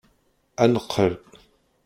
[0.63, 1.13] Ad neqqel!